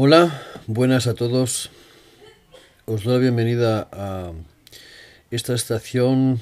[0.00, 1.72] Hola, buenas a todos.
[2.86, 4.32] Os doy la bienvenida a
[5.32, 6.40] esta estación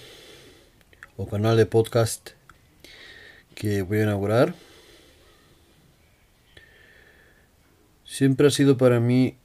[1.16, 2.32] o canal de podcast
[3.54, 4.54] que voy a inaugurar.
[8.04, 9.38] Siempre ha sido para mí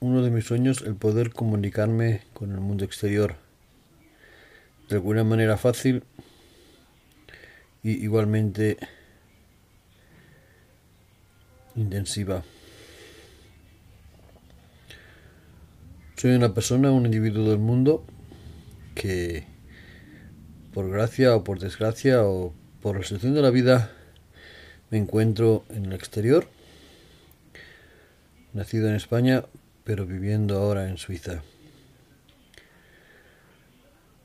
[0.00, 3.36] uno de mis sueños el poder comunicarme con el mundo exterior
[4.90, 6.04] de alguna manera fácil
[7.82, 8.76] y igualmente
[11.74, 12.44] intensiva.
[16.16, 18.02] Soy una persona, un individuo del mundo
[18.94, 19.44] que
[20.72, 23.92] por gracia o por desgracia o por la situación de la vida
[24.88, 26.48] me encuentro en el exterior,
[28.54, 29.44] nacido en España
[29.84, 31.42] pero viviendo ahora en Suiza.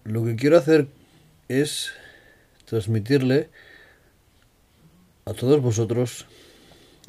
[0.05, 0.87] Lo que quiero hacer
[1.49, 1.91] es
[2.63, 3.49] transmitirle
[5.25, 6.25] a todos vosotros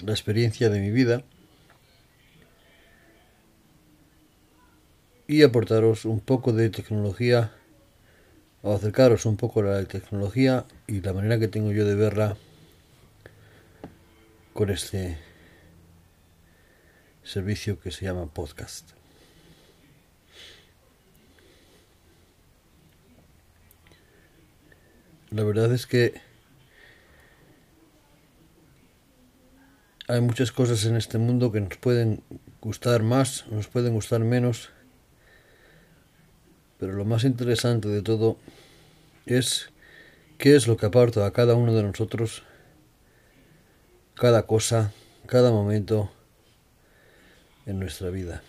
[0.05, 1.22] la experiencia de mi vida
[5.33, 7.52] y aportaros un poco de tecnología
[8.61, 12.36] o acercaros un poco a la tecnología y la manera que tengo yo de verla
[14.53, 15.16] con este
[17.25, 18.91] servicio que se llama podcast.
[25.30, 26.20] La verdad es que
[30.08, 32.22] hay muchas cosas en este mundo que nos pueden
[32.60, 34.69] gustar más, nos pueden gustar menos,
[36.83, 38.38] pero lo más interesante de todo
[39.25, 39.70] es
[40.36, 42.42] qué es lo que aporta a cada uno de nosotros
[44.16, 44.92] cada cosa,
[45.27, 46.10] cada momento
[47.66, 48.42] en nuestra vida.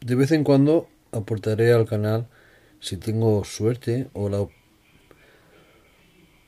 [0.00, 2.26] De vez en cuando aportaré al canal,
[2.80, 4.48] si tengo suerte o la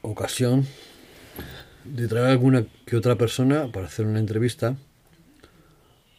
[0.02, 0.66] ocasión,
[1.84, 4.76] de traer alguna que otra persona para hacer una entrevista,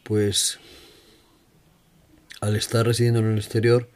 [0.08, 0.58] pues
[2.40, 3.88] al estar residiendo en el exterior,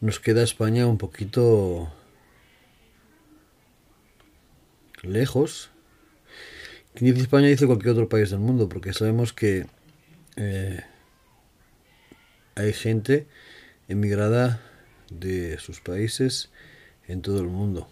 [0.00, 1.92] nos queda España un poquito
[5.02, 5.70] lejos
[6.94, 9.66] quien dice España dice cualquier otro país del mundo, porque sabemos que
[10.36, 10.80] eh,
[12.54, 13.26] hay gente
[13.88, 14.60] emigrada
[15.10, 16.50] de sus países
[17.08, 17.88] en todo el mundo.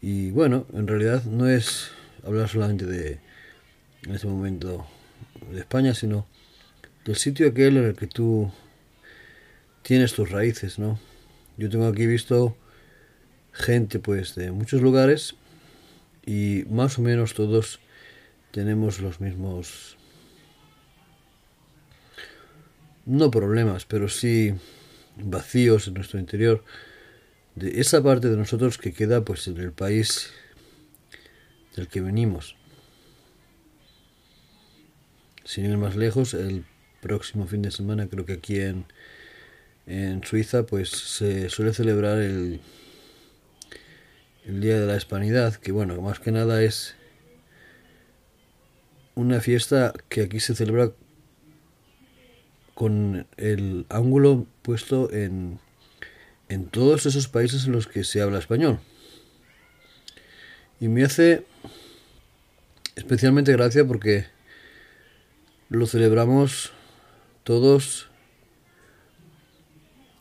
[0.00, 1.90] Y bueno, en realidad no es
[2.24, 3.18] hablar solamente de,
[4.04, 4.86] en este momento,
[5.50, 6.28] de España, sino
[7.04, 8.50] del sitio aquel en el que tú
[9.82, 10.98] tienes tus raíces, ¿no?
[11.56, 12.56] Yo tengo aquí visto
[13.52, 15.36] gente pues de muchos lugares
[16.26, 17.80] y más o menos todos
[18.50, 19.96] tenemos los mismos
[23.06, 24.54] no problemas, pero sí
[25.16, 26.64] vacíos en nuestro interior
[27.54, 30.30] de esa parte de nosotros que queda pues en el país
[31.76, 32.56] del que venimos.
[35.44, 36.64] Sin ir más lejos, el
[37.04, 38.86] próximo fin de semana creo que aquí en,
[39.86, 42.60] en Suiza pues se suele celebrar el
[44.46, 46.96] el Día de la Hispanidad, que bueno, más que nada es
[49.14, 50.92] una fiesta que aquí se celebra
[52.74, 55.60] con el ángulo puesto en,
[56.48, 58.80] en todos esos países en los que se habla español.
[60.80, 61.46] Y me hace
[62.96, 64.26] especialmente gracia porque
[65.70, 66.72] lo celebramos
[67.44, 68.08] todos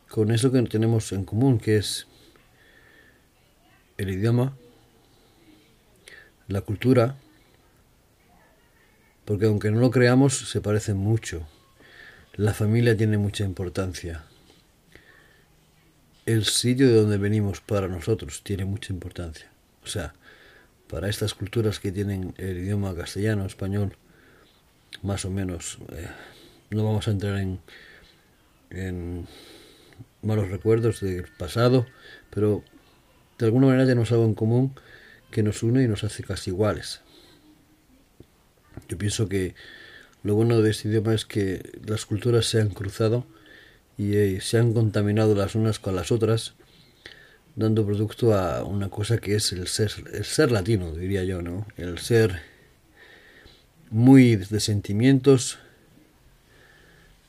[0.10, 2.06] con eso que tenemos en común, que es
[3.98, 4.56] el idioma,
[6.48, 7.16] la cultura,
[9.26, 11.48] porque aunque no lo creamos, se parecen mucho.
[12.36, 14.24] La familia tiene mucha importancia.
[16.26, 19.50] El sitio de donde venimos para nosotros tiene mucha importancia.
[19.84, 20.14] O sea,
[20.88, 23.98] para estas culturas que tienen el idioma castellano, español,
[25.02, 26.08] más o menos, eh,
[26.74, 27.38] no vamos a entrar
[28.70, 29.28] en,
[30.22, 31.86] malos recuerdos del pasado,
[32.30, 32.64] pero
[33.38, 34.74] de alguna manera tenemos algo en común
[35.32, 37.02] que nos une y nos hace casi iguales.
[38.88, 39.56] Yo pienso que
[40.24, 43.26] lo bueno de este idioma es que las culturas se han cruzado
[43.98, 46.54] y eh, se han contaminado las unas con las otras,
[47.56, 51.68] dando producto a una cosa que es el ser, el ser latino, diría yo, ¿no?
[51.78, 52.42] El ser
[53.92, 55.60] muy de sentimientos,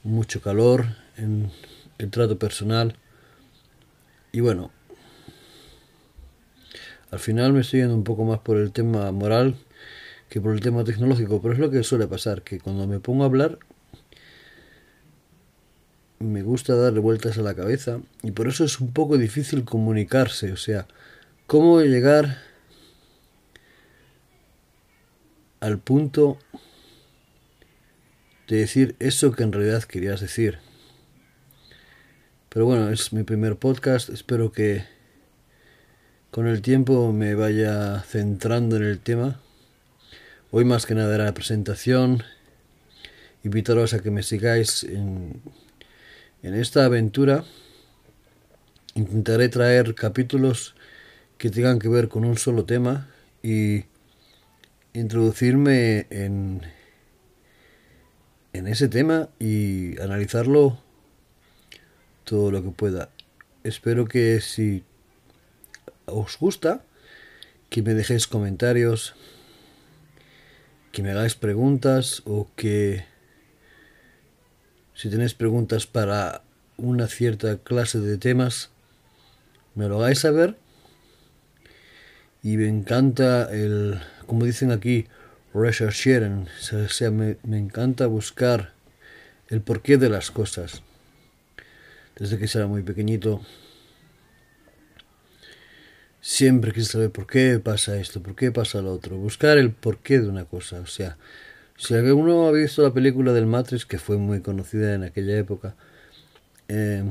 [0.05, 0.87] mucho calor
[1.17, 1.51] en
[1.99, 2.97] el trato personal.
[4.31, 4.71] Y bueno,
[7.11, 9.56] al final me estoy yendo un poco más por el tema moral
[10.29, 13.23] que por el tema tecnológico, pero es lo que suele pasar, que cuando me pongo
[13.23, 13.59] a hablar
[16.19, 20.53] me gusta darle vueltas a la cabeza y por eso es un poco difícil comunicarse,
[20.53, 20.87] o sea,
[21.47, 22.39] cómo llegar
[25.61, 26.39] al punto
[28.49, 30.58] de decir eso que en realidad querías decir.
[32.49, 34.85] Pero bueno, es mi primer podcast, espero que
[36.31, 39.41] con el tiempo me vaya centrando en el tema.
[40.50, 42.23] Hoy más que nada era la presentación.
[43.43, 45.41] Invitaros a que me sigáis en,
[46.43, 47.44] en esta aventura.
[48.94, 50.75] Intentaré traer capítulos
[51.38, 53.08] que tengan que ver con un solo tema
[53.43, 53.85] y
[54.93, 56.62] introducirme en,
[58.55, 60.79] en ese tema y analizarlo
[62.25, 63.11] todo lo que pueda.
[63.65, 64.85] Espero que si
[66.06, 66.83] os gusta,
[67.69, 69.15] que me dejéis comentarios,
[70.93, 73.05] que me hagáis preguntas o que
[74.95, 76.43] si tenéis preguntas para
[76.77, 78.71] una cierta clase de temas,
[79.75, 80.56] me lo hagáis saber.
[82.45, 85.06] Y me encanta el, como dicen aquí,
[85.55, 88.73] researcheren, o sea, me, me encanta buscar
[89.49, 90.83] el porqué de las cosas.
[92.17, 93.41] Desde que era muy pequeñito,
[96.21, 100.21] siempre quise saber por qué pasa esto, por qué pasa lo otro, buscar el porqué
[100.21, 100.81] de una cosa.
[100.81, 101.17] O sea,
[101.77, 105.75] si alguno ha visto la película del Matrix, que fue muy conocida en aquella época,
[106.69, 107.05] eh,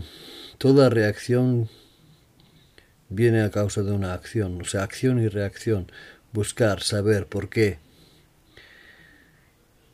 [0.58, 1.70] toda reacción
[3.10, 5.92] viene a causa de una acción, o sea, acción y reacción,
[6.32, 7.78] buscar, saber por qué.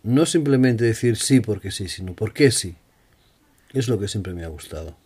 [0.04, 2.76] No simplemente decir sí porque sí, sino por qué sí.
[3.74, 4.98] Es lo que siempre me ha gustado.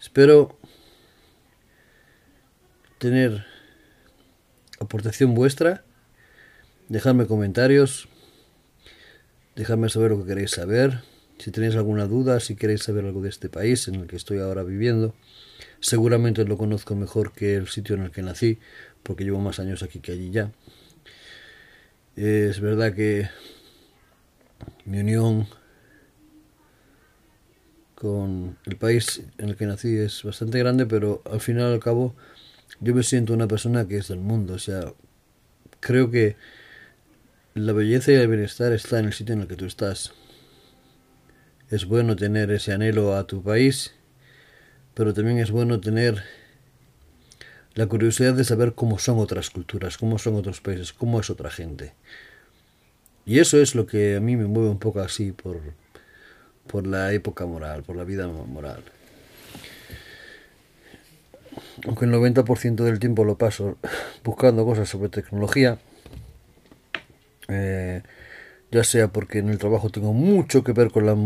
[0.00, 0.58] Espero
[2.98, 3.44] tener
[4.80, 5.84] aportación vuestra,
[6.88, 8.08] dejadme comentarios,
[9.54, 11.02] dejadme saber lo que queréis saber,
[11.38, 14.38] si tenéis alguna duda, si queréis saber algo de este país en el que estoy
[14.38, 15.14] ahora viviendo.
[15.80, 18.58] Seguramente lo conozco mejor que el sitio en el que nací,
[19.02, 20.52] porque llevo más años aquí que allí ya.
[22.16, 23.28] Es verdad que
[24.86, 25.46] mi unión
[27.94, 32.14] con el país en el que nací es bastante grande, pero al final al cabo
[32.80, 34.94] yo me siento una persona que es del mundo, o sea,
[35.80, 36.36] creo que
[37.52, 40.14] la belleza y el bienestar está en el sitio en el que tú estás.
[41.68, 43.92] Es bueno tener ese anhelo a tu país,
[44.94, 46.22] pero también es bueno tener
[47.76, 51.50] la curiosidad de saber cómo son otras culturas, cómo son otros países, cómo es otra
[51.50, 51.92] gente.
[53.24, 55.60] Y eso es lo que a mí me mueve un poco así por,
[56.66, 58.82] por la época moral, por la vida moral
[61.84, 63.76] aunque el 90% del tiempo lo paso
[64.24, 65.78] buscando cosas sobre tecnología,
[67.48, 68.02] eh,
[68.70, 71.16] ya sea porque en el trabajo tengo mucho que ver con la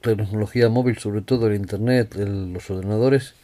[0.00, 3.34] tecnología móvil, sobre todo el Internet, los ordenadores,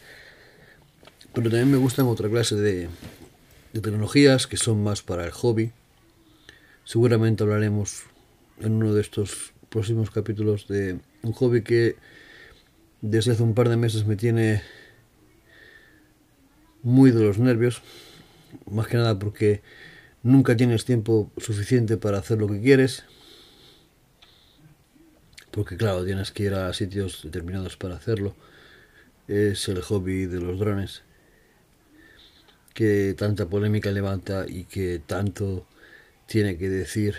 [1.35, 2.89] pero también me gustan otra clase de,
[3.73, 5.73] de tecnologías que son más para el hobby.
[6.85, 8.03] Seguramente hablaremos
[8.61, 11.97] en uno de estos próximos capítulos de un hobby que
[13.01, 14.63] desde hace un par de meses me tiene
[16.83, 17.83] muy de los nervios,
[18.71, 19.63] más que nada porque
[20.23, 23.05] nunca tienes tiempo suficiente para hacer lo que quieres,
[25.51, 28.35] porque claro, tienes que ir a sitios determinados para hacerlo.
[29.29, 31.03] Es el hobby de los drones,
[32.75, 35.67] que tanta polémica levanta y que tanto
[36.27, 37.17] tiene que decir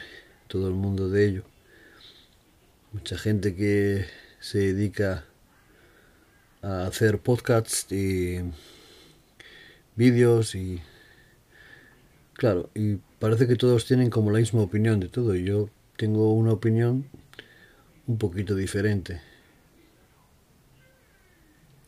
[0.48, 1.43] todo el mundo de ello.
[2.91, 4.05] Mucha gente que
[4.39, 5.25] se dedica
[6.62, 8.39] a hacer podcasts y
[9.95, 10.81] vídeos y
[12.33, 16.33] claro, y parece que todos tienen como la misma opinión de todo y yo tengo
[16.33, 17.05] una opinión
[18.07, 19.22] un poquito diferente.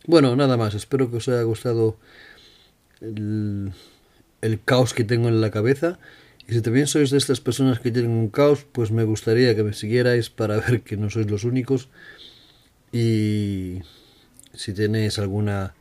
[0.07, 1.97] Bueno, nada más, espero que os haya gustado
[3.05, 5.99] el, caos que tengo en la cabeza.
[6.47, 9.63] Y si también sois de estas personas que tienen un caos, pues me gustaría que
[9.63, 11.89] me siguierais para ver que no sois los únicos.
[12.91, 13.81] Y
[14.53, 15.75] si tenéis alguna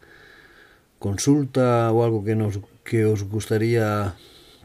[0.99, 4.14] consulta o algo que, nos, que os gustaría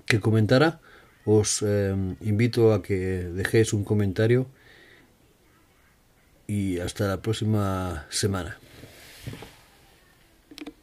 [0.05, 0.79] que comentara,
[1.25, 4.47] os eh, invito a que dejéis un comentario
[6.47, 8.57] y hasta la próxima semana.